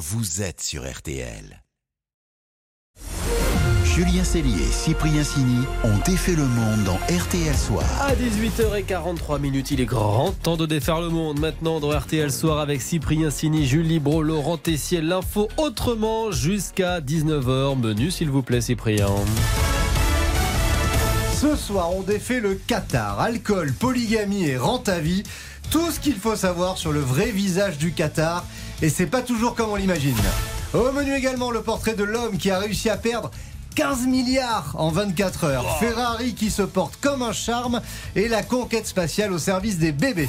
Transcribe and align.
vous 0.00 0.40
êtes 0.40 0.62
sur 0.62 0.90
RTL. 0.90 1.62
Julien 3.84 4.24
Cellier 4.24 4.62
et 4.62 4.72
Cyprien 4.72 5.22
Sini 5.22 5.58
ont 5.84 5.98
défait 6.06 6.34
le 6.34 6.46
monde 6.46 6.84
dans 6.84 6.96
RTL 7.14 7.54
Soir. 7.54 7.84
À 8.00 8.14
18h43 8.14 9.38
minutes, 9.38 9.72
il 9.72 9.80
est 9.82 9.84
grand 9.84 10.32
temps 10.32 10.56
de 10.56 10.64
défaire 10.64 11.02
le 11.02 11.10
monde. 11.10 11.38
Maintenant 11.38 11.80
dans 11.80 11.90
RTL 11.90 12.32
Soir 12.32 12.60
avec 12.60 12.80
Cyprien 12.80 13.28
Sini, 13.28 13.66
Julie 13.66 13.98
Bro, 13.98 14.22
Laurent 14.22 14.56
Tessier. 14.56 15.02
L'info 15.02 15.48
autrement 15.58 16.30
jusqu'à 16.30 17.00
19h. 17.00 17.78
Menu 17.78 18.10
s'il 18.10 18.30
vous 18.30 18.42
plaît 18.42 18.62
Cyprien. 18.62 19.06
Ce 21.40 21.56
soir, 21.56 21.96
on 21.96 22.02
défait 22.02 22.38
le 22.38 22.54
Qatar. 22.54 23.18
Alcool, 23.18 23.72
polygamie 23.72 24.44
et 24.44 24.58
rente 24.58 24.90
à 24.90 24.98
vie. 24.98 25.22
Tout 25.70 25.90
ce 25.90 25.98
qu'il 25.98 26.16
faut 26.16 26.36
savoir 26.36 26.76
sur 26.76 26.92
le 26.92 27.00
vrai 27.00 27.30
visage 27.30 27.78
du 27.78 27.92
Qatar. 27.92 28.44
Et 28.82 28.90
c'est 28.90 29.06
pas 29.06 29.22
toujours 29.22 29.54
comme 29.54 29.70
on 29.70 29.76
l'imagine. 29.76 30.14
Au 30.74 30.92
menu 30.92 31.14
également 31.14 31.50
le 31.50 31.62
portrait 31.62 31.94
de 31.94 32.04
l'homme 32.04 32.36
qui 32.36 32.50
a 32.50 32.58
réussi 32.58 32.90
à 32.90 32.98
perdre 32.98 33.30
15 33.74 34.06
milliards 34.06 34.74
en 34.76 34.90
24 34.90 35.44
heures. 35.44 35.78
Ferrari 35.78 36.34
qui 36.34 36.50
se 36.50 36.60
porte 36.60 36.98
comme 37.00 37.22
un 37.22 37.32
charme 37.32 37.80
et 38.16 38.28
la 38.28 38.42
conquête 38.42 38.86
spatiale 38.86 39.32
au 39.32 39.38
service 39.38 39.78
des 39.78 39.92
bébés. 39.92 40.28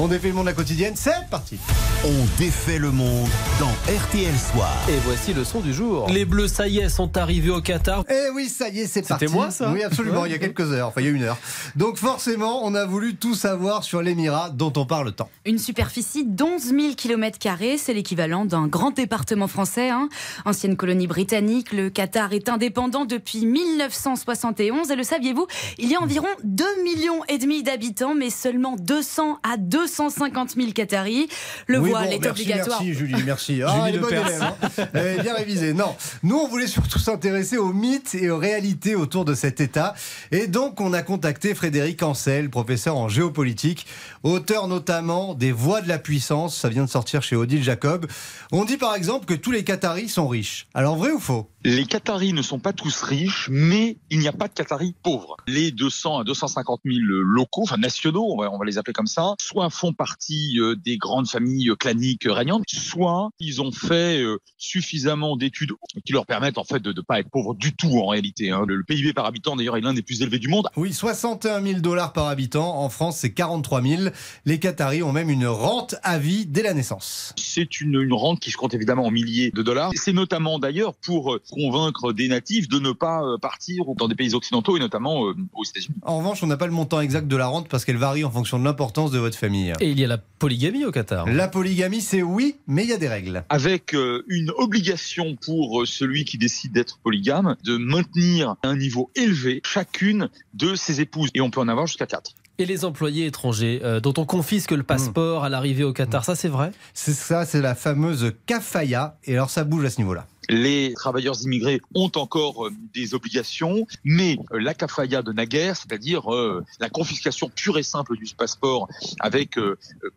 On 0.00 0.06
défait 0.06 0.28
le 0.28 0.34
monde 0.34 0.46
la 0.46 0.52
quotidienne, 0.52 0.94
c'est 0.94 1.28
parti. 1.28 1.58
On 2.04 2.24
défait 2.38 2.78
le 2.78 2.92
monde 2.92 3.26
dans 3.58 3.66
RTL 3.92 4.32
Soir. 4.38 4.72
Et 4.88 4.96
voici 5.04 5.34
le 5.34 5.42
son 5.42 5.58
du 5.58 5.74
jour. 5.74 6.08
Les 6.08 6.24
Bleus, 6.24 6.46
ça 6.46 6.68
y 6.68 6.78
est, 6.78 6.88
sont 6.88 7.16
arrivés 7.16 7.50
au 7.50 7.60
Qatar. 7.60 8.04
Eh 8.08 8.30
oui, 8.32 8.48
ça 8.48 8.68
y 8.68 8.78
est, 8.78 8.86
c'est 8.86 9.02
parti. 9.02 9.24
C'était 9.24 9.36
moi, 9.36 9.50
ça 9.50 9.72
Oui, 9.72 9.82
absolument, 9.82 10.24
il 10.24 10.30
y 10.30 10.34
a 10.36 10.38
quelques 10.38 10.70
heures, 10.72 10.86
enfin 10.86 11.00
il 11.00 11.04
y 11.06 11.08
a 11.08 11.10
une 11.10 11.24
heure. 11.24 11.36
Donc 11.74 11.96
forcément, 11.96 12.64
on 12.64 12.76
a 12.76 12.86
voulu 12.86 13.16
tout 13.16 13.34
savoir 13.34 13.82
sur 13.82 14.00
l'Émirat 14.00 14.50
dont 14.50 14.72
on 14.76 14.86
parle 14.86 15.12
tant. 15.12 15.28
Une 15.44 15.58
superficie 15.58 16.24
d'11 16.24 16.60
000 16.60 16.94
km, 16.96 17.36
c'est 17.76 17.92
l'équivalent 17.92 18.44
d'un 18.44 18.68
grand 18.68 18.92
département 18.92 19.48
français. 19.48 19.90
hein. 19.90 20.08
Ancienne 20.44 20.76
colonie 20.76 21.08
britannique, 21.08 21.72
le 21.72 21.90
Qatar 21.90 22.32
est 22.32 22.48
indépendant 22.48 23.04
depuis 23.04 23.44
1971. 23.46 24.92
Et 24.92 24.96
le 24.96 25.02
saviez-vous 25.02 25.48
Il 25.78 25.90
y 25.90 25.96
a 25.96 26.00
environ 26.00 26.28
2 26.44 26.64
millions 26.84 27.24
et 27.28 27.38
demi 27.38 27.64
d'habitants, 27.64 28.14
mais 28.14 28.30
seulement 28.30 28.76
200 28.78 29.40
à 29.42 29.56
250 29.88 30.50
000 30.56 30.72
Qataris. 30.72 31.28
Le 31.66 31.78
Oui, 31.80 31.90
voile 31.90 32.08
bon, 32.08 32.12
est 32.12 32.18
merci, 32.18 32.42
obligatoire. 32.42 32.82
Merci 32.82 32.94
Julie, 32.98 33.22
merci. 33.24 33.60
Ah, 33.68 33.84
elle 33.88 33.96
est 33.96 33.98
bonne 33.98 34.10
Lepers. 34.14 34.26
élève, 34.28 34.42
hein. 34.42 34.88
Elle 34.94 35.06
est 35.18 35.22
bien 35.22 35.34
révisée. 35.34 35.72
Non, 35.74 35.94
nous 36.22 36.36
on 36.36 36.48
voulait 36.48 36.66
surtout 36.66 36.98
s'intéresser 36.98 37.56
aux 37.58 37.72
mythes 37.72 38.14
et 38.14 38.30
aux 38.30 38.38
réalités 38.38 38.94
autour 38.94 39.24
de 39.24 39.34
cet 39.34 39.60
État. 39.60 39.94
Et 40.32 40.46
donc 40.46 40.80
on 40.80 40.92
a 40.92 41.02
contacté 41.02 41.54
Frédéric 41.54 42.02
Ancel, 42.02 42.50
professeur 42.50 42.96
en 42.96 43.08
géopolitique, 43.08 43.86
auteur 44.22 44.68
notamment 44.68 45.34
des 45.34 45.52
Voix 45.52 45.80
de 45.80 45.88
la 45.88 45.98
puissance. 45.98 46.56
Ça 46.56 46.68
vient 46.68 46.84
de 46.84 46.90
sortir 46.90 47.22
chez 47.22 47.36
Odile 47.36 47.62
Jacob. 47.62 48.06
On 48.52 48.64
dit 48.64 48.76
par 48.76 48.94
exemple 48.94 49.26
que 49.26 49.34
tous 49.34 49.50
les 49.50 49.64
Qataris 49.64 50.08
sont 50.08 50.28
riches. 50.28 50.66
Alors 50.74 50.96
vrai 50.96 51.10
ou 51.10 51.18
faux? 51.18 51.50
Les 51.64 51.84
Qataris 51.86 52.32
ne 52.32 52.42
sont 52.42 52.60
pas 52.60 52.72
tous 52.72 53.02
riches, 53.02 53.48
mais 53.50 53.96
il 54.10 54.20
n'y 54.20 54.28
a 54.28 54.32
pas 54.32 54.46
de 54.48 54.52
Qataris 54.54 54.94
pauvres. 55.02 55.36
Les 55.46 55.72
200 55.72 56.20
à 56.20 56.24
250 56.24 56.80
000 56.84 56.96
locaux, 57.00 57.62
enfin 57.64 57.76
nationaux, 57.76 58.26
on 58.30 58.40
va, 58.40 58.50
on 58.50 58.58
va 58.58 58.64
les 58.64 58.78
appeler 58.78 58.92
comme 58.92 59.08
ça, 59.08 59.34
soit 59.40 59.64
font 59.78 59.92
partie 59.92 60.58
euh, 60.58 60.74
des 60.76 60.96
grandes 60.98 61.28
familles 61.28 61.70
euh, 61.70 61.76
claniques 61.76 62.26
euh, 62.26 62.32
régnantes, 62.32 62.64
soit 62.66 63.30
ils 63.38 63.62
ont 63.62 63.72
fait 63.72 64.22
suffisamment 64.56 65.36
d'études 65.36 65.72
qui 66.04 66.12
leur 66.12 66.26
permettent 66.26 66.58
en 66.58 66.64
fait 66.64 66.80
de 66.80 66.92
ne 66.92 67.00
pas 67.00 67.20
être 67.20 67.30
pauvres 67.30 67.54
du 67.54 67.74
tout 67.74 67.98
en 67.98 68.08
réalité. 68.08 68.50
hein. 68.50 68.64
Le, 68.66 68.76
le 68.76 68.84
PIB 68.84 69.12
par 69.12 69.24
habitant 69.26 69.56
d'ailleurs 69.56 69.76
est 69.76 69.80
l'un 69.80 69.94
des 69.94 70.02
plus 70.02 70.22
élevés 70.22 70.38
du 70.38 70.48
monde. 70.48 70.68
Oui, 70.76 70.92
61 70.92 71.62
000 71.62 71.80
dollars 71.80 72.12
par 72.12 72.26
habitant. 72.26 72.76
En 72.78 72.88
France, 72.88 73.18
c'est 73.18 73.32
43 73.32 73.82
000. 73.82 74.02
Les 74.44 74.58
Qataris 74.58 75.02
ont 75.02 75.12
même 75.12 75.30
une 75.30 75.46
rente 75.46 75.94
à 76.02 76.18
vie 76.18 76.46
dès 76.46 76.62
la 76.62 76.74
naissance. 76.74 77.32
C'est 77.36 77.80
une, 77.80 78.00
une 78.00 78.12
rente 78.12 78.40
qui 78.40 78.50
se 78.50 78.56
compte 78.56 78.74
évidemment 78.74 79.04
en 79.06 79.10
milliers 79.10 79.50
de 79.54 79.62
dollars. 79.62 79.92
C'est 79.94 80.12
notamment 80.12 80.58
d'ailleurs 80.58 80.94
pour 80.94 81.38
convaincre 81.50 82.12
des 82.12 82.28
natifs 82.28 82.68
de 82.68 82.78
ne 82.78 82.92
pas 82.92 83.22
partir 83.40 83.84
dans 83.96 84.08
des 84.08 84.14
pays 84.14 84.34
occidentaux 84.34 84.76
et 84.76 84.80
notamment 84.80 85.20
aux 85.20 85.64
États-Unis. 85.64 85.96
En 86.02 86.18
revanche, 86.18 86.42
on 86.42 86.46
n'a 86.46 86.56
pas 86.56 86.66
le 86.66 86.72
montant 86.72 87.00
exact 87.00 87.28
de 87.28 87.36
la 87.36 87.46
rente 87.46 87.68
parce 87.68 87.84
qu'elle 87.84 87.96
varie 87.96 88.24
en 88.24 88.30
fonction 88.30 88.58
de 88.58 88.64
l'importance 88.64 89.10
de 89.10 89.18
votre 89.18 89.36
famille. 89.38 89.67
Et 89.80 89.90
il 89.90 89.98
y 89.98 90.04
a 90.04 90.06
la 90.06 90.18
polygamie 90.18 90.84
au 90.84 90.92
Qatar. 90.92 91.26
La 91.26 91.48
polygamie, 91.48 92.00
c'est 92.00 92.22
oui, 92.22 92.56
mais 92.66 92.84
il 92.84 92.90
y 92.90 92.92
a 92.92 92.96
des 92.96 93.08
règles. 93.08 93.44
avec 93.48 93.94
euh, 93.94 94.24
une 94.28 94.50
obligation 94.56 95.36
pour 95.36 95.82
euh, 95.82 95.86
celui 95.86 96.24
qui 96.24 96.38
décide 96.38 96.72
d'être 96.72 96.98
polygame 96.98 97.56
de 97.64 97.76
maintenir 97.76 98.56
un 98.62 98.76
niveau 98.76 99.10
élevé 99.16 99.60
chacune 99.64 100.28
de 100.54 100.74
ses 100.74 101.00
épouses. 101.00 101.30
Et 101.34 101.40
on 101.40 101.50
peut 101.50 101.60
en 101.60 101.68
avoir 101.68 101.86
jusqu'à 101.86 102.06
quatre. 102.06 102.32
Et 102.60 102.66
les 102.66 102.84
employés 102.84 103.26
étrangers 103.26 103.80
euh, 103.84 104.00
dont 104.00 104.14
on 104.16 104.24
confisque 104.24 104.72
le 104.72 104.82
passeport 104.82 105.44
à 105.44 105.48
l'arrivée 105.48 105.84
au 105.84 105.92
Qatar, 105.92 106.24
ça 106.24 106.34
c'est 106.34 106.48
vrai? 106.48 106.72
C'est 106.92 107.12
ça, 107.12 107.44
c'est 107.44 107.60
la 107.60 107.76
fameuse 107.76 108.32
kafaya. 108.46 109.16
Et 109.24 109.34
alors, 109.34 109.50
ça 109.50 109.62
bouge 109.62 109.84
à 109.84 109.90
ce 109.90 109.98
niveau-là. 109.98 110.26
Les 110.48 110.94
travailleurs 110.94 111.36
immigrés 111.42 111.80
ont 111.94 112.10
encore 112.16 112.66
euh, 112.66 112.72
des 112.94 113.14
obligations, 113.14 113.86
mais 114.04 114.38
euh, 114.52 114.58
la 114.58 114.74
kafaya 114.74 115.22
de 115.22 115.32
naguère, 115.32 115.76
c'est-à-dire 115.76 116.32
euh, 116.32 116.64
la 116.80 116.88
confiscation 116.88 117.50
pure 117.54 117.78
et 117.78 117.82
simple 117.82 118.16
du 118.16 118.24
passeport 118.34 118.88
avec 119.20 119.58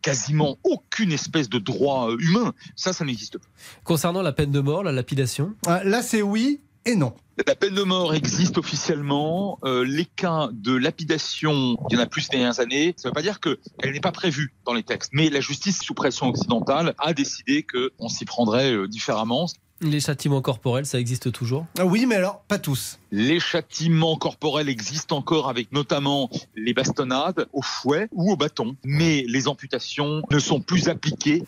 quasiment 0.01 0.57
aucune 0.63 1.11
espèce 1.11 1.49
de 1.49 1.59
droit 1.59 2.09
humain, 2.19 2.53
ça, 2.75 2.93
ça 2.93 3.05
n'existe 3.05 3.37
pas. 3.37 3.45
Concernant 3.83 4.21
la 4.21 4.31
peine 4.31 4.51
de 4.51 4.59
mort, 4.59 4.83
la 4.83 4.91
lapidation? 4.91 5.53
Ah, 5.65 5.83
Là, 5.83 6.01
c'est 6.01 6.21
oui 6.21 6.61
et 6.85 6.95
non. 6.95 7.13
La 7.47 7.55
peine 7.55 7.73
de 7.73 7.83
mort 7.83 8.13
existe 8.13 8.57
officiellement. 8.57 9.57
Euh, 9.63 9.83
les 9.83 10.05
cas 10.05 10.49
de 10.51 10.75
lapidation, 10.75 11.77
il 11.89 11.95
y 11.95 11.99
en 11.99 12.03
a 12.03 12.05
plus 12.05 12.21
ces 12.21 12.29
dernières 12.31 12.59
années. 12.59 12.93
Ça 12.97 13.07
ne 13.07 13.11
veut 13.11 13.13
pas 13.15 13.21
dire 13.21 13.39
qu'elle 13.39 13.91
n'est 13.91 13.99
pas 13.99 14.11
prévue 14.11 14.53
dans 14.65 14.73
les 14.73 14.83
textes. 14.83 15.11
Mais 15.13 15.29
la 15.29 15.41
justice 15.41 15.81
sous 15.81 15.93
pression 15.93 16.27
occidentale 16.27 16.93
a 16.99 17.13
décidé 17.13 17.63
qu'on 17.65 18.09
s'y 18.09 18.25
prendrait 18.25 18.73
euh, 18.73 18.87
différemment. 18.87 19.47
Les 19.83 19.99
châtiments 19.99 20.41
corporels, 20.41 20.85
ça 20.85 20.99
existe 20.99 21.31
toujours? 21.31 21.65
Ah 21.79 21.85
Oui, 21.85 22.05
mais 22.05 22.15
alors, 22.15 22.41
pas 22.47 22.59
tous. 22.59 22.99
Les 23.11 23.39
châtiments 23.39 24.15
corporels 24.15 24.69
existent 24.69 25.17
encore 25.17 25.49
avec 25.49 25.71
notamment 25.71 26.29
les 26.55 26.75
bastonnades 26.75 27.47
au 27.51 27.63
fouet 27.63 28.07
ou 28.11 28.31
au 28.31 28.35
bâton. 28.35 28.75
Mais 28.83 29.25
les 29.27 29.47
amputations 29.47 30.21
ne 30.29 30.37
sont 30.37 30.61
plus 30.61 30.87
appliquées. 30.87 31.43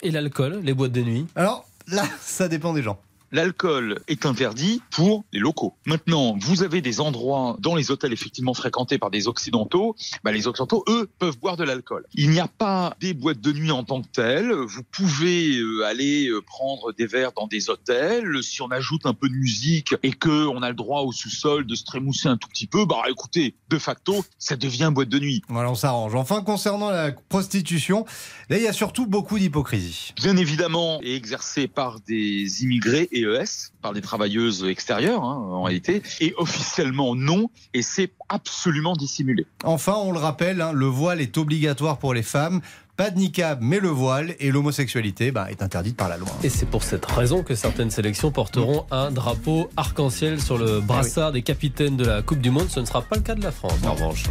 Et 0.00 0.10
l'alcool, 0.10 0.60
les 0.62 0.72
boîtes 0.72 0.92
de 0.92 1.02
nuit? 1.02 1.26
Alors, 1.36 1.66
là, 1.86 2.04
ça 2.22 2.48
dépend 2.48 2.72
des 2.72 2.82
gens. 2.82 2.98
L'alcool 3.34 3.98
est 4.06 4.26
interdit 4.26 4.80
pour 4.92 5.24
les 5.32 5.40
locaux. 5.40 5.74
Maintenant, 5.86 6.36
vous 6.40 6.62
avez 6.62 6.80
des 6.80 7.00
endroits 7.00 7.56
dans 7.58 7.74
les 7.74 7.90
hôtels 7.90 8.12
effectivement 8.12 8.54
fréquentés 8.54 8.96
par 8.96 9.10
des 9.10 9.26
occidentaux. 9.26 9.96
Bah, 10.22 10.30
les 10.30 10.46
occidentaux, 10.46 10.84
eux, 10.86 11.10
peuvent 11.18 11.36
boire 11.40 11.56
de 11.56 11.64
l'alcool. 11.64 12.06
Il 12.14 12.30
n'y 12.30 12.38
a 12.38 12.46
pas 12.46 12.94
des 13.00 13.12
boîtes 13.12 13.40
de 13.40 13.50
nuit 13.50 13.72
en 13.72 13.82
tant 13.82 14.02
que 14.02 14.06
telles. 14.06 14.52
Vous 14.52 14.84
pouvez 14.84 15.58
euh, 15.58 15.84
aller 15.84 16.28
euh, 16.28 16.42
prendre 16.42 16.92
des 16.92 17.06
verres 17.06 17.32
dans 17.32 17.48
des 17.48 17.70
hôtels. 17.70 18.40
Si 18.44 18.62
on 18.62 18.70
ajoute 18.70 19.04
un 19.04 19.14
peu 19.14 19.28
de 19.28 19.34
musique 19.34 19.96
et 20.04 20.12
que 20.12 20.46
on 20.46 20.62
a 20.62 20.68
le 20.68 20.76
droit 20.76 21.00
au 21.00 21.10
sous-sol 21.10 21.66
de 21.66 21.74
se 21.74 21.82
trémousser 21.82 22.28
un 22.28 22.36
tout 22.36 22.48
petit 22.48 22.68
peu, 22.68 22.86
bah 22.86 23.02
écoutez, 23.10 23.56
de 23.68 23.78
facto, 23.78 24.24
ça 24.38 24.54
devient 24.54 24.92
boîte 24.94 25.08
de 25.08 25.18
nuit. 25.18 25.42
Voilà, 25.48 25.72
on 25.72 25.74
s'arrange. 25.74 26.14
Enfin, 26.14 26.40
concernant 26.42 26.90
la 26.90 27.10
prostitution, 27.10 28.06
là, 28.48 28.58
il 28.58 28.62
y 28.62 28.68
a 28.68 28.72
surtout 28.72 29.08
beaucoup 29.08 29.40
d'hypocrisie. 29.40 30.12
bien 30.14 30.36
évidemment 30.36 31.00
est 31.02 31.16
exercé 31.16 31.66
par 31.66 31.98
des 31.98 32.62
immigrés 32.62 33.08
EES, 33.24 33.72
par 33.82 33.92
des 33.92 34.00
travailleuses 34.00 34.64
extérieures 34.64 35.24
hein, 35.24 35.36
en 35.36 35.62
réalité, 35.62 36.02
et 36.20 36.34
officiellement 36.36 37.14
non, 37.14 37.50
et 37.72 37.82
c'est 37.82 38.12
absolument 38.28 38.94
dissimulé. 38.94 39.46
Enfin, 39.64 39.94
on 39.96 40.12
le 40.12 40.18
rappelle, 40.18 40.60
hein, 40.60 40.72
le 40.72 40.86
voile 40.86 41.20
est 41.20 41.36
obligatoire 41.38 41.98
pour 41.98 42.14
les 42.14 42.22
femmes. 42.22 42.60
Pas 42.96 43.10
de 43.10 43.18
niqab, 43.18 43.58
mais 43.60 43.80
le 43.80 43.88
voile 43.88 44.36
et 44.38 44.52
l'homosexualité 44.52 45.32
bah, 45.32 45.48
est 45.50 45.62
interdite 45.62 45.96
par 45.96 46.08
la 46.08 46.16
loi. 46.16 46.28
Et 46.44 46.48
c'est 46.48 46.66
pour 46.66 46.84
cette 46.84 47.04
raison 47.04 47.42
que 47.42 47.56
certaines 47.56 47.90
sélections 47.90 48.30
porteront 48.30 48.86
un 48.92 49.10
drapeau 49.10 49.68
arc-en-ciel 49.76 50.40
sur 50.40 50.58
le 50.58 50.80
brassard 50.80 51.32
des 51.32 51.42
capitaines 51.42 51.96
de 51.96 52.04
la 52.04 52.22
Coupe 52.22 52.38
du 52.38 52.52
Monde. 52.52 52.68
Ce 52.68 52.78
ne 52.78 52.84
sera 52.84 53.02
pas 53.02 53.16
le 53.16 53.22
cas 53.22 53.34
de 53.34 53.42
la 53.42 53.50
France, 53.50 53.80
en 53.84 53.94
revanche. 53.94 54.22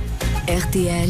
RTL, 0.47 1.09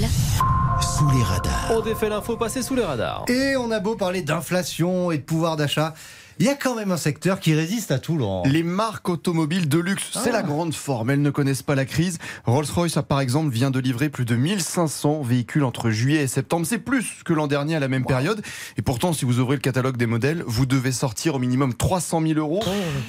Sous 0.82 1.12
les 1.12 1.24
radars. 1.24 1.72
On 1.72 1.82
défait 1.82 2.10
l'info 2.10 2.38
passée 2.38 2.64
sous 2.64 2.74
les 2.74 2.84
radars. 2.84 3.26
Et 3.28 3.56
on 3.56 3.70
a 3.70 3.80
beau 3.80 3.96
parler 3.96 4.24
d'inflation 4.24 5.12
et 5.12 5.20
de 5.20 5.24
pouvoir 5.24 5.56
d'achat, 5.56 5.94
il 6.40 6.46
y 6.46 6.50
a 6.50 6.56
quand 6.56 6.76
même 6.76 6.92
un 6.92 6.98
secteur 6.98 7.40
qui 7.40 7.54
résiste 7.54 7.92
à 7.92 8.00
tout, 8.00 8.18
Laurent. 8.18 8.44
Les 8.46 8.64
marques 8.64 9.10
automobiles 9.10 9.68
de 9.70 9.80
luxe, 9.80 10.10
c'est 10.14 10.30
Ah. 10.30 10.34
la 10.34 10.44
grande 10.44 10.74
forme. 10.74 11.10
Elles 11.10 11.22
ne 11.22 11.30
connaissent 11.30 11.62
pas 11.64 11.76
la 11.76 11.86
crise. 11.86 12.18
Rolls-Royce, 12.46 12.98
par 13.08 13.20
exemple, 13.20 13.52
vient 13.54 13.72
de 13.72 13.80
livrer 13.80 14.10
plus 14.10 14.26
de 14.26 14.36
1500 14.36 15.22
véhicules 15.22 15.64
entre 15.64 15.90
juillet 15.90 16.24
et 16.24 16.28
septembre. 16.28 16.66
C'est 16.66 16.78
plus 16.80 17.24
que 17.26 17.34
l'an 17.34 17.48
dernier 17.48 17.76
à 17.76 17.80
la 17.80 17.88
même 17.88 18.06
période. 18.06 18.42
Et 18.78 18.82
pourtant, 18.82 19.14
si 19.14 19.26
vous 19.26 19.40
ouvrez 19.40 19.56
le 19.56 19.62
catalogue 19.62 19.98
des 19.98 20.06
modèles, 20.06 20.44
vous 20.48 20.66
devez 20.66 20.92
sortir 20.92 21.36
au 21.36 21.40
minimum 21.40 21.74
300 21.74 22.22
000 22.22 22.40
euros. 22.40 22.64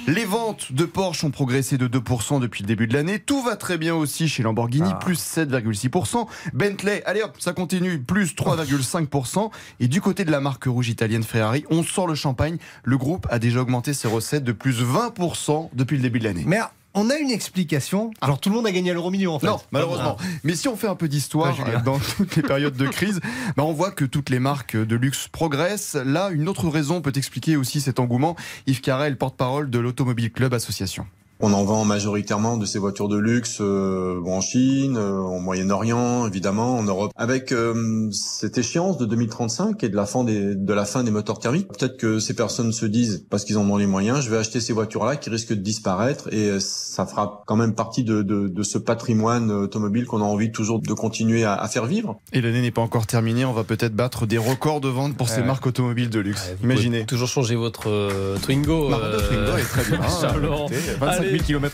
Les 0.07 0.25
ventes 0.25 0.73
de 0.73 0.85
Porsche 0.85 1.25
ont 1.25 1.31
progressé 1.31 1.79
de 1.79 1.87
2% 1.89 2.41
depuis 2.41 2.63
le 2.63 2.67
début 2.69 2.87
de 2.87 2.95
l'année. 2.95 3.19
Tout 3.19 3.43
va 3.43 3.57
très 3.57 3.79
bien 3.79 3.95
aussi 3.95 4.29
chez 4.29 4.43
Lamborghini, 4.43 4.91
Ah. 4.93 4.99
plus 5.01 5.19
7,6%. 5.19 6.29
Bentley, 6.53 7.03
allez 7.07 7.23
hop, 7.23 7.37
ça 7.39 7.53
continue, 7.53 7.99
plus 8.01 8.35
3,5%. 8.35 9.51
Et 9.81 9.89
du 9.89 10.01
côté 10.01 10.25
de 10.25 10.31
la 10.31 10.41
marque 10.41 10.65
rouge 10.65 10.89
italienne 10.89 11.23
Ferrari, 11.23 11.65
on 11.71 11.83
sort 11.83 12.07
le 12.07 12.15
champagne. 12.15 12.57
Le 12.83 12.97
groupe 12.99 13.14
a 13.29 13.39
déjà 13.39 13.61
augmenté 13.61 13.95
ses 13.95 14.09
recettes 14.09 14.45
de 14.45 14.53
plus 14.53 14.83
20% 14.83 15.71
depuis 15.73 15.97
le 15.97 16.03
début 16.03 16.19
de 16.19 16.25
l'année. 16.25 16.45
Mais 16.47 16.57
alors, 16.57 16.73
on 16.95 17.11
a 17.11 17.17
une 17.17 17.31
explication. 17.31 18.13
Alors 18.21 18.39
tout 18.39 18.49
le 18.51 18.55
monde 18.55 18.67
a 18.67 18.73
gagné 18.73 18.93
à 18.93 18.95
l'euro 18.95 19.11
million 19.11 19.35
en 19.35 19.39
fait. 19.39 19.47
Non, 19.47 19.61
malheureusement. 19.73 20.17
Mais 20.45 20.55
si 20.55 20.69
on 20.69 20.77
fait 20.77 20.87
un 20.87 20.95
peu 20.95 21.09
d'histoire 21.09 21.57
Ah, 21.67 21.81
dans 21.81 21.99
toutes 21.99 22.37
les 22.37 22.43
périodes 22.43 22.77
de 22.77 22.87
crise, 22.87 23.21
bah, 23.57 23.65
on 23.65 23.73
voit 23.73 23.91
que 23.91 24.05
toutes 24.05 24.31
les 24.31 24.39
marques 24.39 24.77
de 24.77 24.97
luxe 24.97 25.29
progressent. 25.29 25.97
Là, 25.97 26.31
une 26.31 26.49
autre 26.49 26.69
raison 26.69 27.01
peut 27.01 27.13
expliquer 27.17 27.57
aussi 27.57 27.81
cet 27.81 27.99
engouement. 27.99 28.37
Yves 28.67 28.81
Carrel, 28.81 29.17
porte-parole 29.19 29.71
de 29.71 29.79
l'Automobile 29.79 30.31
Club 30.31 30.55
Association. 30.55 31.07
On 31.47 31.53
en 31.53 31.63
vend 31.63 31.85
majoritairement 31.85 32.57
de 32.57 32.65
ces 32.65 32.79
voitures 32.79 33.07
de 33.07 33.19
luxe 33.19 33.59
euh, 33.61 34.19
en 34.25 34.41
Chine, 34.41 34.97
euh, 34.97 35.21
en 35.21 35.41
Moyen-Orient, 35.41 36.27
évidemment, 36.27 36.79
en 36.79 36.83
Europe. 36.83 37.13
Avec 37.17 37.53
euh, 37.53 38.09
cette 38.13 38.57
échéance 38.57 38.97
de 38.97 39.05
2035 39.05 39.85
et 39.85 39.91
de 39.91 39.95
la 39.95 40.07
fin 40.07 40.25
des, 40.25 40.55
de 40.55 40.73
la 40.73 40.87
fin 40.87 41.05
des 41.05 41.11
moteurs 41.11 41.41
thermiques, 41.41 41.69
peut-être 41.69 41.99
que 41.99 42.19
ces 42.19 42.33
personnes 42.33 42.73
se 42.73 42.87
disent, 42.87 43.27
parce 43.29 43.45
qu'ils 43.45 43.59
en 43.59 43.69
ont 43.69 43.77
les 43.77 43.87
moyens, 43.87 44.23
je 44.23 44.31
vais 44.31 44.39
acheter 44.39 44.59
ces 44.59 44.73
voitures-là 44.73 45.17
qui 45.17 45.29
risquent 45.29 45.51
de 45.51 45.57
disparaître 45.57 46.33
et 46.33 46.49
euh, 46.49 46.61
ça 46.61 47.05
fera 47.05 47.43
quand 47.47 47.57
même 47.57 47.75
partie 47.75 48.05
de, 48.05 48.23
de, 48.23 48.49
de 48.49 48.63
ce 48.63 48.79
patrimoine 48.79 49.51
automobile 49.51 50.07
qu'on 50.07 50.23
a 50.23 50.25
envie 50.25 50.51
toujours 50.51 50.81
de 50.81 50.95
continuer 50.95 51.45
à, 51.45 51.53
à 51.53 51.69
faire 51.69 51.85
vivre. 51.85 52.17
Et 52.33 52.41
l'année 52.41 52.63
n'est 52.63 52.71
pas 52.71 52.81
encore 52.81 53.07
terminée, 53.07 53.45
on 53.45 53.53
va 53.53 53.65
peut-être 53.65 53.95
battre 53.95 54.25
des 54.25 54.39
records 54.39 54.81
de 54.81 54.89
vente 54.89 55.15
pour 55.15 55.29
ces 55.29 55.43
marques 55.43 55.67
automobiles 55.67 56.09
de 56.09 56.21
luxe. 56.21 56.53
Imaginez. 56.63 57.05
Toujours 57.05 57.29
changer 57.29 57.55
votre 57.55 57.91
euh, 57.91 58.39
Twingo. 58.39 58.89
Twingo 58.89 58.95
euh, 58.95 59.59
est 59.59 59.63
très 59.65 59.85
bien 59.91 60.01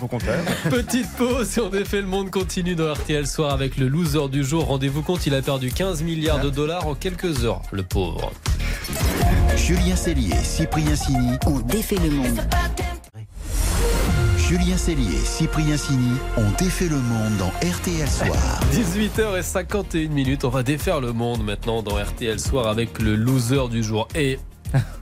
au 0.02 0.06
contraire. 0.06 0.42
Petite 0.70 1.10
pause 1.16 1.58
et 1.58 1.60
en 1.60 1.72
effet, 1.72 2.00
le 2.00 2.06
monde 2.06 2.30
continue 2.30 2.74
dans 2.74 2.92
RTL 2.92 3.26
Soir 3.26 3.52
avec 3.52 3.76
le 3.76 3.88
loser 3.88 4.28
du 4.28 4.44
jour. 4.44 4.66
Rendez-vous 4.66 5.02
compte, 5.02 5.26
il 5.26 5.34
a 5.34 5.42
perdu 5.42 5.70
15 5.70 6.02
milliards 6.02 6.40
de 6.40 6.50
dollars 6.50 6.86
en 6.86 6.94
quelques 6.94 7.44
heures, 7.44 7.62
le 7.72 7.82
pauvre. 7.82 8.32
Julien 9.56 9.96
Cellier 9.96 10.36
Cyprien 10.42 10.96
Sini 10.96 11.36
ont 11.46 11.60
défait 11.60 11.96
le 11.96 12.10
monde. 12.10 12.40
Julien 14.38 14.76
Cellier 14.76 15.18
Cyprien 15.24 15.76
Sini 15.76 16.12
ont 16.36 16.50
défait 16.58 16.88
le 16.88 16.96
monde 16.96 17.36
dans 17.38 17.52
RTL 17.68 18.08
Soir. 18.08 18.60
18h51 18.72 20.08
minutes, 20.08 20.44
on 20.44 20.48
va 20.48 20.62
défaire 20.62 21.00
le 21.00 21.12
monde 21.12 21.44
maintenant 21.44 21.82
dans 21.82 21.96
RTL 21.96 22.40
Soir 22.40 22.66
avec 22.66 22.98
le 22.98 23.14
loser 23.14 23.68
du 23.70 23.82
jour. 23.82 24.08
Et 24.14 24.38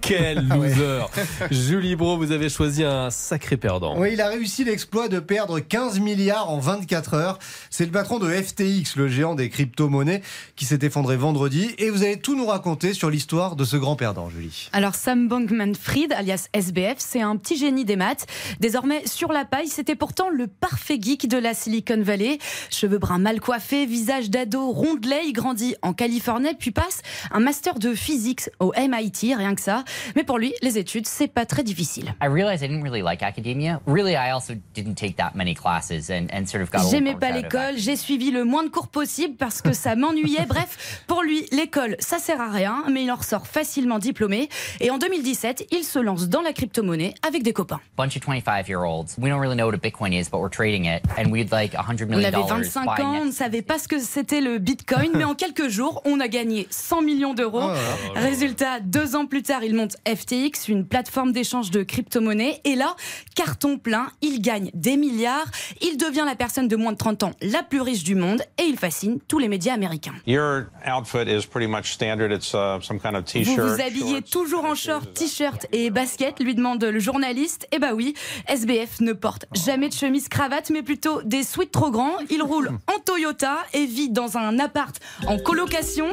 quel 0.08 0.46
Ah 0.50 0.56
loser 0.56 1.05
Julie 1.50 1.94
Bro, 1.94 2.16
vous 2.16 2.32
avez 2.32 2.49
choisi 2.49 2.82
un 2.82 3.10
sacré 3.10 3.58
perdant. 3.58 3.99
Oui, 3.99 4.10
il 4.14 4.20
a 4.22 4.28
réussi 4.28 4.64
l'exploit 4.64 5.08
de 5.08 5.20
perdre 5.20 5.60
15 5.60 6.00
milliards 6.00 6.50
en 6.50 6.58
24 6.58 7.14
heures. 7.14 7.38
C'est 7.69 7.84
le 7.84 7.90
patron 7.90 8.19
de 8.19 8.31
FTX, 8.31 8.96
le 8.96 9.08
géant 9.08 9.34
des 9.34 9.50
crypto-monnaies, 9.50 10.22
qui 10.56 10.64
s'est 10.64 10.78
effondré 10.81 11.16
vendredi. 11.16 11.75
Et 11.76 11.90
vous 11.90 12.05
allez 12.05 12.19
tout 12.19 12.34
nous 12.34 12.46
raconter 12.46 12.94
sur 12.94 13.10
l'histoire 13.10 13.55
de 13.55 13.64
ce 13.64 13.76
grand 13.76 13.96
perdant, 13.96 14.31
Julie. 14.31 14.70
Alors 14.72 14.94
Sam 14.94 15.28
Bankman-Fried, 15.28 16.12
alias 16.14 16.49
SBF, 16.55 16.96
c'est 16.99 17.20
un 17.20 17.37
petit 17.37 17.58
génie 17.58 17.84
des 17.84 17.96
maths. 17.96 18.26
Désormais 18.60 19.02
sur 19.06 19.31
la 19.31 19.44
paille, 19.44 19.69
c'était 19.69 19.96
pourtant 19.96 20.31
le 20.31 20.46
parfait 20.46 20.99
geek 20.99 21.28
de 21.28 21.37
la 21.37 21.52
Silicon 21.52 22.00
Valley. 22.00 22.38
Cheveux 22.70 22.99
bruns 22.99 23.19
mal 23.19 23.40
coiffés, 23.40 23.84
visage 23.84 24.31
d'ado 24.31 24.70
rondelet, 24.70 25.26
il 25.26 25.32
grandit 25.34 25.75
en 25.82 25.93
Californie, 25.93 26.55
puis 26.58 26.70
passe 26.70 27.02
un 27.31 27.40
master 27.40 27.78
de 27.78 27.93
physique 27.94 28.49
au 28.58 28.72
MIT, 28.75 29.34
rien 29.34 29.55
que 29.55 29.60
ça. 29.60 29.84
Mais 30.17 30.25
pour 30.25 30.39
lui, 30.39 30.55
les 30.62 30.79
études, 30.79 31.06
c'est 31.06 31.29
pas 31.29 31.47
très 31.47 31.62
difficile. 31.62 32.15
I 32.23 32.27
realized 32.27 32.62
I 32.62 32.69
didn't 32.69 32.83
really 32.83 33.03
like 33.03 33.23
academia. 33.23 33.81
Really, 33.87 34.12
I 34.12 34.33
also 34.33 34.55
didn't 34.75 34.95
take 34.95 35.17
that 35.17 35.33
many 35.35 35.55
classes 35.55 36.11
and, 36.11 36.27
and 36.33 36.47
sort 36.47 36.62
of 36.62 36.71
got 36.71 36.79
a 36.79 36.85
little 36.85 36.91
J'aimais 36.91 37.15
pas 37.15 37.31
l'école, 37.31 37.77
j'ai 37.77 37.97
suivi 37.97 38.31
le 38.31 38.45
moins 38.45 38.65
de 38.65 38.69
cours 38.69 38.89
possible 38.89 39.37
parce 39.37 39.62
que 39.62 39.73
ça 39.73 39.95
m'ennuyait. 39.97 40.45
Bref, 40.49 41.03
pour 41.06 41.23
lui, 41.23 41.47
l'école, 41.53 41.97
ça 41.99 42.19
sert 42.19 42.41
à 42.41 42.50
rien, 42.50 42.85
mais 42.91 43.05
il 43.05 43.11
en 43.11 43.17
ressort 43.17 43.47
facilement 43.47 43.99
diplômé. 43.99 44.49
Et 44.81 44.91
en 44.91 44.99
2017, 44.99 45.67
il 45.71 45.85
se 45.85 45.99
lance 45.99 46.29
dans 46.29 46.43
la 46.43 46.53
crypto-monnaie 46.53 47.15
avec 47.27 47.43
des 47.43 47.53
copains. 47.53 47.81
Bunch 47.97 48.17
of 48.17 48.23
25-year-olds. 48.23 49.17
We 49.19 49.31
don't 49.31 49.41
really 49.41 49.56
know 49.56 49.67
what 49.67 49.75
a 49.75 49.79
Bitcoin 49.79 50.12
is, 50.12 50.29
but 50.31 50.41
we're 50.41 50.51
trading 50.51 50.85
it, 50.87 51.03
and 51.19 51.31
we'd 51.31 51.53
like 51.53 51.75
100 51.75 52.03
On 52.03 52.06
million 52.06 52.25
avait 52.25 52.33
dollars. 52.33 52.59
25 52.59 52.85
buy 52.85 53.03
ans, 53.03 53.19
on 53.23 53.25
ne 53.27 53.31
savait 53.33 53.62
pas 53.62 53.79
ce 53.79 53.89
que 53.89 53.99
c'était 53.99 54.41
le 54.41 54.59
Bitcoin, 54.59 55.11
mais 55.15 55.25
en 55.25 55.35
quelques 55.39 55.69
jours, 55.69 56.03
on 56.05 56.21
a 56.21 56.29
gagné 56.29 56.67
100 56.71 57.03
millions 57.03 57.35
d'euros. 57.35 57.71
Résultat, 58.15 58.81
deux 58.81 59.17
ans 59.17 59.27
plus 59.27 59.43
tard, 59.43 59.62
il 59.65 59.75
monte 59.75 59.88
FTX, 60.06 60.69
une 60.69 60.87
plateforme 60.87 61.32
d'échange 61.32 61.70
de 61.70 61.82
crypto-monnaies. 61.82 62.61
Et 62.64 62.75
là, 62.75 62.96
carton 63.35 63.79
plein, 63.79 64.08
il 64.23 64.40
gagne 64.40 64.70
des 64.75 64.96
milliards. 64.96 65.50
Il 65.81 65.96
devient 65.96 66.25
la 66.26 66.35
personne 66.35 66.69
de 66.69 66.76
moins 66.76 66.93
de 66.93 66.99
30 66.99 67.23
ans 67.23 67.32
la 67.40 67.62
plus 67.62 67.81
riche 67.81 68.05
du 68.05 68.14
monde 68.14 68.43
et 68.58 68.64
il 68.64 68.76
fascine 68.76 69.19
tous 69.29 69.38
les 69.38 69.49
médias 69.49 69.75
américains. 69.75 70.14
Your 70.26 70.64
outfit 70.87 71.29
is 71.29 71.46
pretty 71.46 71.67
much 71.67 71.93
standard. 71.93 72.32
It's 72.32 72.50
some 72.50 73.00
kind 73.00 73.14
of 73.17 73.25
Vous 73.35 73.55
vous 73.55 73.81
habillez 73.81 74.20
shorts, 74.20 74.31
toujours 74.31 74.64
en 74.64 74.75
short, 74.75 75.12
t-shirt 75.14 75.67
et 75.73 75.91
basket, 75.91 76.41
lui 76.41 76.55
demande 76.55 76.82
le 76.82 76.99
journaliste. 76.99 77.67
Eh 77.73 77.79
bah 77.79 77.94
oui, 77.94 78.14
SBF 78.49 79.00
ne 79.00 79.12
porte 79.12 79.46
jamais 79.55 79.88
de 79.88 79.94
chemise 79.94 80.29
cravate, 80.29 80.70
mais 80.70 80.82
plutôt 80.82 81.23
des 81.23 81.43
sweats 81.43 81.67
trop 81.70 81.91
grands. 81.91 82.17
Il 82.31 82.43
roule 82.43 82.70
en 82.87 82.99
Toyota 83.00 83.58
et 83.73 83.87
vit 83.87 84.11
dans 84.11 84.37
un 84.37 84.58
appart 84.58 84.94
en 85.26 85.38
colocation. 85.38 86.06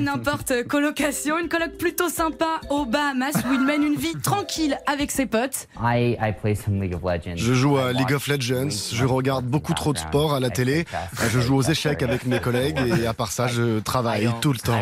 Pas 0.00 0.16
n'importe 0.16 0.62
colocation, 0.68 1.38
une 1.38 1.48
coloc 1.48 1.76
plutôt 1.76 2.08
sympa. 2.08 2.60
Aux 2.70 2.86
Bahamas 2.86 3.32
où 3.48 3.52
il 3.52 3.60
mène 3.60 3.82
une 3.82 3.96
vie 3.96 4.14
tranquille 4.22 4.78
avec 4.86 5.10
ses 5.10 5.26
potes. 5.26 5.68
I, 5.80 6.16
I 6.20 6.32
play 6.32 6.54
some 6.54 6.80
League 6.80 6.94
of 6.94 7.02
Legends. 7.02 7.36
Je 7.36 7.52
joue 7.52 7.76
à 7.76 7.92
I 7.92 7.94
League 7.94 8.10
watch 8.10 8.14
of 8.14 8.28
Legends, 8.28 8.70
je 8.92 9.04
regarde 9.04 9.44
beaucoup 9.44 9.74
trop 9.74 9.92
de 9.92 9.98
sport 9.98 10.34
à 10.34 10.40
la 10.40 10.48
I 10.48 10.52
télé, 10.52 10.84
je 11.30 11.40
joue 11.40 11.56
aux 11.56 11.62
échecs 11.62 12.02
avec 12.02 12.26
mes 12.26 12.40
collègues 12.40 12.78
et 12.78 13.06
à 13.06 13.14
part 13.14 13.30
ça, 13.30 13.46
je 13.46 13.80
travaille 13.80 14.28
tout 14.40 14.52
le 14.52 14.58
temps. 14.58 14.78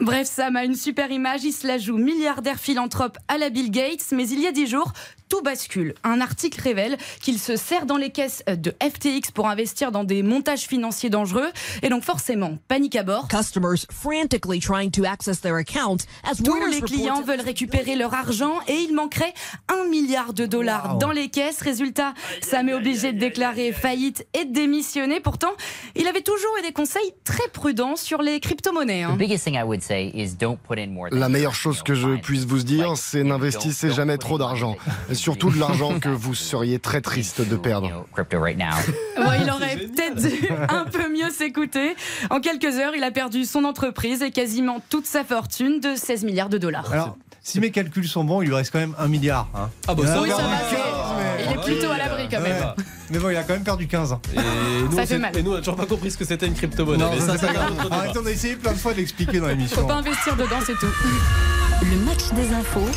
Bref, 0.00 0.26
Sam 0.26 0.56
a 0.56 0.64
une 0.64 0.74
super 0.74 1.10
image, 1.12 1.44
il 1.44 1.52
se 1.52 1.66
la 1.66 1.78
joue 1.78 1.96
milliardaire 1.98 2.58
philanthrope 2.58 3.16
à 3.28 3.38
la 3.38 3.48
Bill 3.48 3.70
Gates, 3.70 4.04
mais 4.10 4.28
il 4.28 4.40
y 4.40 4.46
a 4.46 4.52
dix 4.52 4.66
jours, 4.66 4.92
tout 5.28 5.40
bascule. 5.40 5.94
Un 6.02 6.20
article 6.20 6.60
révèle 6.60 6.98
qu'il 7.22 7.38
se 7.38 7.56
sert 7.56 7.86
dans 7.86 7.96
les 7.96 8.10
caisses 8.10 8.42
de 8.48 8.74
FTX 8.82 9.30
pour 9.32 9.46
investir 9.48 9.92
dans 9.92 10.02
des 10.04 10.22
montages 10.24 10.62
financiers 10.62 11.10
dangereux, 11.10 11.48
et 11.82 11.88
donc 11.90 12.02
forcément, 12.02 12.58
panique 12.66 12.96
à 12.96 13.04
bord. 13.04 13.28
Customers 13.28 13.86
frantically 13.90 14.58
trying 14.58 14.90
to 14.90 15.04
access 15.04 15.40
their 15.40 15.54
accounts 15.54 16.06
as 16.24 16.42
Tous 16.42 16.66
les 16.66 16.80
clients 16.82 17.22
veulent 17.22 17.40
récupérer 17.40 17.94
leur 17.94 18.14
argent 18.14 18.58
et 18.66 18.74
il 18.74 18.94
manquerait 18.94 19.32
un 19.68 19.88
milliard 19.88 20.34
de 20.34 20.44
dollars 20.44 20.98
dans 20.98 21.12
les 21.12 21.28
caisses. 21.28 21.62
Résultat, 21.62 22.14
Sam 22.42 22.68
est 22.68 22.74
obligé 22.74 23.12
de 23.12 23.18
déclarer 23.18 23.72
faillite 23.72 24.26
et 24.34 24.44
de 24.44 24.52
démissionner. 24.52 25.20
Pourtant, 25.20 25.52
il 25.94 26.06
avait 26.08 26.22
toujours 26.22 26.50
eu 26.58 26.62
des 26.62 26.72
conseils 26.72 27.14
très 27.24 27.48
prudents 27.52 27.96
sur 27.96 28.22
les 28.22 28.40
crypto-monnaies. 28.40 29.04
hein. 29.04 29.16
La 31.12 31.28
meilleure 31.28 31.54
chose 31.54 31.82
que 31.82 31.94
je 31.94 32.16
puisse 32.16 32.44
vous 32.44 32.62
dire, 32.62 32.96
c'est 32.96 33.22
n'investissez 33.24 33.90
jamais 33.90 34.18
trop 34.18 34.38
d'argent. 34.38 34.76
surtout 35.12 35.50
de 35.50 35.58
l'argent 35.58 35.98
que 36.00 36.08
vous 36.08 36.34
seriez 36.34 36.78
très 36.78 37.00
triste 37.00 37.40
de 37.46 37.56
perdre. 37.56 37.88
know, 37.88 38.06
crypto 38.14 38.40
right 38.40 38.58
now. 38.58 38.66
Bon, 39.16 39.30
il 39.40 39.48
aurait 39.50 39.76
peut-être 39.76 40.16
dû 40.16 40.48
un 40.68 40.84
peu 40.84 41.08
mieux 41.10 41.30
s'écouter. 41.30 41.94
En 42.30 42.40
quelques 42.40 42.64
heures, 42.78 42.94
il 42.96 43.04
a 43.04 43.10
perdu 43.10 43.44
son 43.44 43.64
entreprise 43.64 44.22
et 44.22 44.30
quasiment 44.32 44.82
toute 44.90 45.06
sa 45.06 45.22
fortune 45.24 45.78
de 45.80 45.94
16 45.94 46.24
milliards 46.24 46.48
de 46.48 46.58
dollars. 46.58 46.92
Alors, 46.92 47.16
si 47.40 47.60
mes 47.60 47.70
calculs 47.70 48.08
sont 48.08 48.24
bons, 48.24 48.42
il 48.42 48.48
lui 48.48 48.54
reste 48.54 48.70
quand 48.72 48.78
même 48.80 48.94
un 48.98 49.06
milliard. 49.08 49.48
hein. 49.54 49.70
Ah 49.86 49.94
bah 49.94 50.06
ça, 50.06 50.20
oui, 50.22 50.30
ça 50.30 50.36
va, 50.36 50.42
15, 50.42 50.58
c'est- 50.70 50.76
mais- 50.76 51.03
il 51.46 51.52
est 51.52 51.62
plutôt 51.62 51.90
à 51.92 51.98
l'abri 51.98 52.28
quand 52.30 52.40
même. 52.40 52.56
Ouais. 52.56 52.84
Mais 53.10 53.18
bon, 53.18 53.30
il 53.30 53.36
a 53.36 53.42
quand 53.42 53.52
même 53.54 53.64
perdu 53.64 53.86
15. 53.86 54.16
Et 54.34 54.36
nous, 54.88 54.96
Ça 54.96 55.02
on 55.02 55.06
fait 55.06 55.18
mal. 55.18 55.36
Et 55.36 55.42
nous, 55.42 55.52
on 55.52 55.56
a 55.56 55.58
toujours 55.58 55.76
pas 55.76 55.86
compris 55.86 56.10
ce 56.10 56.18
que 56.18 56.24
c'était 56.24 56.46
une 56.46 56.54
crypto-monnaie. 56.54 57.04
mais 57.12 57.20
ça, 57.20 57.36
ça. 57.38 57.48
Arrête, 57.90 58.16
on 58.20 58.26
a 58.26 58.30
essayé 58.30 58.56
plein 58.56 58.72
de 58.72 58.78
fois 58.78 58.94
d'expliquer 58.94 59.38
dans 59.38 59.44
Faut 59.46 59.50
l'émission. 59.50 59.86
pas 59.86 59.94
investir 59.96 60.36
dedans, 60.36 60.58
c'est 60.66 60.74
tout. 60.78 60.86
Le 61.82 61.96
match 62.04 62.30
des 62.34 62.52
infos 62.54 62.88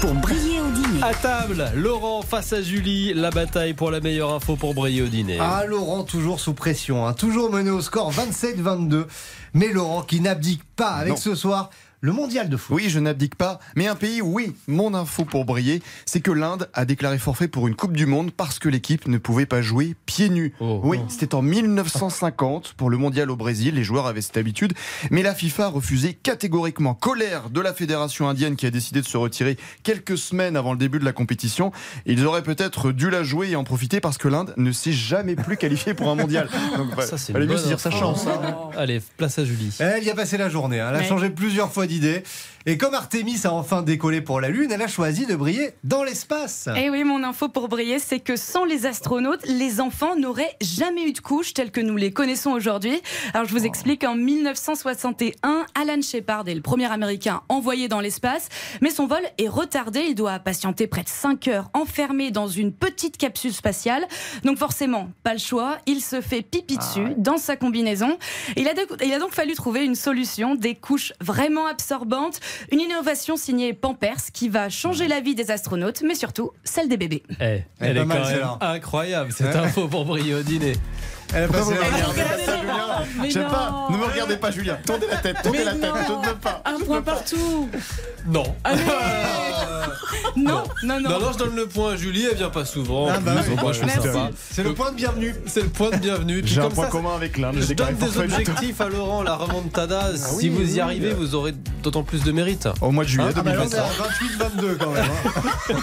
pour 0.00 0.14
briller 0.14 0.60
au 0.60 0.70
dîner. 0.70 1.02
À 1.02 1.12
table, 1.14 1.70
Laurent 1.74 2.22
face 2.22 2.52
à 2.52 2.62
Julie, 2.62 3.14
la 3.14 3.30
bataille 3.30 3.74
pour 3.74 3.90
la 3.90 4.00
meilleure 4.00 4.32
info 4.32 4.54
pour 4.56 4.74
briller 4.74 5.02
au 5.02 5.06
dîner. 5.08 5.38
Ah, 5.40 5.64
Laurent, 5.66 6.04
toujours 6.04 6.38
sous 6.40 6.54
pression, 6.54 7.06
hein, 7.06 7.14
toujours 7.14 7.50
mené 7.50 7.70
au 7.70 7.80
score 7.80 8.12
27-22. 8.12 9.06
Mais 9.54 9.72
Laurent 9.72 10.02
qui 10.02 10.20
n'abdique 10.20 10.62
pas 10.76 10.90
avec 10.90 11.14
Non. 11.14 11.16
ce 11.16 11.34
soir 11.34 11.70
le 12.00 12.12
mondial 12.12 12.48
de 12.48 12.56
foot. 12.56 12.76
Oui, 12.76 12.88
je 12.88 12.98
n'abdique 13.00 13.34
pas. 13.34 13.58
Mais 13.76 13.86
un 13.88 13.94
pays, 13.96 14.22
oui, 14.22 14.54
mon 14.66 14.94
info 14.94 15.24
pour 15.24 15.44
briller, 15.44 15.82
c'est 16.06 16.20
que 16.20 16.30
l'Inde 16.30 16.68
a 16.74 16.84
déclaré 16.84 17.18
forfait 17.18 17.48
pour 17.48 17.66
une 17.68 17.74
Coupe 17.74 17.92
du 17.96 18.06
Monde 18.06 18.30
parce 18.30 18.58
que 18.58 18.68
l'équipe 18.68 19.06
ne 19.08 19.18
pouvait 19.18 19.46
pas 19.46 19.62
jouer 19.62 19.96
pieds 20.06 20.28
nus. 20.28 20.54
Oh. 20.60 20.80
Oui, 20.84 20.98
c'était 21.08 21.34
en 21.34 21.42
1950 21.42 22.74
pour 22.76 22.90
le 22.90 22.96
mondial 22.96 23.30
au 23.30 23.36
Brésil. 23.36 23.74
Les 23.74 23.84
joueurs 23.84 24.06
avaient 24.06 24.20
cette 24.22 24.36
habitude. 24.36 24.72
Mais 25.10 25.22
la 25.22 25.34
FIFA 25.34 25.64
a 25.66 25.68
refusé 25.68 26.14
catégoriquement. 26.14 26.94
Colère 26.94 27.50
de 27.50 27.60
la 27.60 27.72
fédération 27.74 28.28
indienne 28.28 28.56
qui 28.56 28.66
a 28.66 28.70
décidé 28.70 29.00
de 29.00 29.06
se 29.06 29.16
retirer 29.16 29.56
quelques 29.82 30.16
semaines 30.18 30.56
avant 30.56 30.72
le 30.72 30.78
début 30.78 30.98
de 30.98 31.04
la 31.04 31.12
compétition. 31.12 31.72
Ils 32.06 32.24
auraient 32.26 32.42
peut-être 32.42 32.92
dû 32.92 33.10
la 33.10 33.22
jouer 33.22 33.50
et 33.50 33.56
en 33.56 33.64
profiter 33.64 34.00
parce 34.00 34.18
que 34.18 34.28
l'Inde 34.28 34.54
ne 34.56 34.72
s'est 34.72 34.92
jamais 34.92 35.34
plus 35.36 35.56
qualifiée 35.56 35.94
pour 35.94 36.08
un 36.10 36.14
mondial. 36.14 36.48
Donc, 36.76 37.00
Ça, 37.02 37.18
c'est 37.18 37.32
fallait 37.32 37.46
mieux 37.46 37.56
saisir 37.58 37.80
sa 37.80 37.90
chance. 37.90 38.26
hein. 38.26 38.56
Allez, 38.76 39.00
place 39.16 39.38
à 39.38 39.44
Julie. 39.44 39.74
Elle 39.80 40.04
y 40.04 40.10
a 40.10 40.14
passé 40.14 40.36
la 40.38 40.48
journée, 40.48 40.80
hein. 40.80 40.88
elle 40.90 40.96
a 40.96 40.98
Ouais. 41.00 41.06
changé 41.06 41.30
plusieurs 41.30 41.72
fois 41.72 41.86
d'idée. 41.88 42.22
Et 42.70 42.76
comme 42.76 42.92
Artemis 42.92 43.40
a 43.46 43.52
enfin 43.54 43.80
décollé 43.80 44.20
pour 44.20 44.42
la 44.42 44.50
Lune, 44.50 44.70
elle 44.70 44.82
a 44.82 44.88
choisi 44.88 45.24
de 45.24 45.34
briller 45.34 45.70
dans 45.84 46.04
l'espace. 46.04 46.68
Et 46.76 46.82
Eh 46.84 46.90
oui, 46.90 47.02
mon 47.02 47.24
info 47.24 47.48
pour 47.48 47.66
briller, 47.70 47.98
c'est 47.98 48.20
que 48.20 48.36
sans 48.36 48.66
les 48.66 48.84
astronautes, 48.84 49.40
les 49.46 49.80
enfants 49.80 50.16
n'auraient 50.16 50.54
jamais 50.60 51.04
eu 51.08 51.12
de 51.14 51.18
couches 51.18 51.54
telles 51.54 51.70
que 51.70 51.80
nous 51.80 51.96
les 51.96 52.12
connaissons 52.12 52.50
aujourd'hui. 52.50 53.00
Alors 53.32 53.46
je 53.48 53.52
vous 53.52 53.64
explique, 53.64 54.04
en 54.04 54.14
1961, 54.14 55.64
Alan 55.80 56.02
Shepard 56.02 56.46
est 56.46 56.54
le 56.54 56.60
premier 56.60 56.92
Américain 56.92 57.40
envoyé 57.48 57.88
dans 57.88 58.00
l'espace, 58.00 58.50
mais 58.82 58.90
son 58.90 59.06
vol 59.06 59.22
est 59.38 59.48
retardé. 59.48 60.00
Il 60.10 60.14
doit 60.14 60.38
patienter 60.38 60.86
près 60.86 61.04
de 61.04 61.08
5 61.08 61.48
heures 61.48 61.70
enfermé 61.72 62.30
dans 62.30 62.48
une 62.48 62.74
petite 62.74 63.16
capsule 63.16 63.54
spatiale. 63.54 64.06
Donc 64.44 64.58
forcément, 64.58 65.08
pas 65.22 65.32
le 65.32 65.38
choix, 65.38 65.78
il 65.86 66.02
se 66.02 66.20
fait 66.20 66.42
pipi 66.42 66.76
dessus 66.76 67.14
dans 67.16 67.38
sa 67.38 67.56
combinaison. 67.56 68.18
Il 68.56 68.68
a, 68.68 68.74
donc- 68.74 69.02
il 69.02 69.14
a 69.14 69.18
donc 69.18 69.32
fallu 69.32 69.54
trouver 69.54 69.86
une 69.86 69.94
solution, 69.94 70.54
des 70.54 70.74
couches 70.74 71.14
vraiment 71.22 71.66
absorbantes, 71.66 72.40
une 72.72 72.80
innovation 72.80 73.36
signée 73.36 73.72
Pampers 73.74 74.32
qui 74.32 74.48
va 74.48 74.68
changer 74.68 75.08
la 75.08 75.20
vie 75.20 75.34
des 75.34 75.50
astronautes, 75.50 76.02
mais 76.02 76.14
surtout 76.14 76.50
celle 76.64 76.88
des 76.88 76.96
bébés. 76.96 77.22
Eh, 77.40 77.62
elle 77.80 77.96
est 77.96 78.04
mal, 78.04 78.22
quand 78.22 78.28
même 78.30 78.48
incroyable 78.60 79.32
cette 79.32 79.48
Ouais. 79.54 79.56
info 79.56 79.88
pour 79.88 80.04
briller 80.04 80.34
au 80.34 80.42
dîner. 80.42 80.72
Elle 81.34 81.44
a 81.44 81.48
passé 81.48 81.74
me 81.74 81.78
regardez 81.78 83.40
pas. 83.40 83.88
Ne 83.90 83.96
me 83.98 84.04
regardez 84.04 84.36
pas, 84.36 84.50
Julien. 84.50 84.78
Tournez 84.86 85.06
la 85.10 85.16
tête, 85.18 85.36
tournez 85.42 85.64
la 85.64 85.72
tête. 85.74 85.90
Je 86.06 86.12
ne 86.12 86.26
veux 86.26 86.34
pas. 86.36 86.62
Un 86.64 86.78
point 86.80 87.02
partout 87.02 87.68
Non. 88.26 88.44
Allez 88.64 88.80
Non, 90.36 90.62
non, 90.84 91.00
non. 91.00 91.10
Non, 91.10 91.20
non, 91.20 91.32
je 91.32 91.38
donne 91.38 91.56
le 91.56 91.66
point 91.66 91.92
à 91.92 91.96
Julie, 91.96 92.26
elle 92.30 92.36
vient 92.36 92.48
pas 92.50 92.64
souvent. 92.64 93.08
Ah, 93.10 93.18
bah 93.20 93.32
oui. 93.46 93.54
moi, 93.60 93.72
je. 93.72 93.80
C'est 94.50 94.62
le 94.62 94.72
point 94.74 94.90
de 94.90 94.96
bienvenue. 94.96 95.34
C'est 95.46 95.62
le 95.62 95.68
point 95.68 95.90
de 95.90 95.96
bienvenue. 95.96 96.42
J'ai 96.44 96.60
un 96.60 96.70
point 96.70 96.84
ça, 96.86 96.90
commun 96.90 97.14
avec 97.14 97.36
l'Inde. 97.38 97.56
Je 97.58 97.66
j'ai 97.66 97.74
donne 97.74 97.94
des 97.96 98.18
objectifs 98.18 98.80
à 98.80 98.88
Laurent, 98.88 99.22
la 99.22 99.34
remontada. 99.36 100.16
si 100.16 100.34
oui, 100.36 100.48
vous 100.48 100.76
y 100.76 100.80
arrivez, 100.80 101.12
vous 101.12 101.34
aurez 101.34 101.52
d'autant 101.88 102.02
plus 102.02 102.22
de 102.22 102.32
mérite. 102.32 102.68
Au 102.82 102.90
mois 102.90 103.04
de 103.04 103.08
juillet 103.08 103.30
Ah 103.34 103.40
bah 103.42 103.54
là, 103.54 103.60
on 103.62 103.64
est 103.64 103.70
2023. 103.70 104.46
à 104.46 104.48
28-22 104.50 104.76
quand 104.76 104.90
même. 104.90 105.04
hein. 105.04 105.76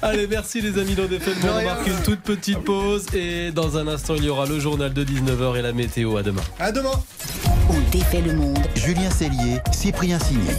Allez, 0.02 0.26
merci 0.26 0.62
les 0.62 0.78
amis 0.80 0.94
d'On 0.94 1.04
défait 1.04 1.32
le 1.34 1.40
De 1.42 1.46
monde. 1.46 1.50
On 1.54 1.58
rien. 1.58 1.74
marque 1.74 1.86
une 1.86 2.02
toute 2.02 2.20
petite 2.20 2.60
pause 2.60 3.04
et 3.14 3.50
dans 3.52 3.76
un 3.76 3.86
instant, 3.86 4.14
il 4.16 4.24
y 4.24 4.28
aura 4.30 4.46
le 4.46 4.58
journal 4.58 4.94
de 4.94 5.04
19h 5.04 5.58
et 5.58 5.62
la 5.62 5.72
météo. 5.74 6.16
À 6.16 6.22
demain. 6.22 6.40
À 6.58 6.72
demain. 6.72 6.92
On 7.68 7.78
défait 7.90 8.22
le 8.22 8.32
monde. 8.34 8.58
Julien 8.76 9.10
Cellier, 9.10 9.58
Cyprien 9.72 10.18
Signé. 10.18 10.50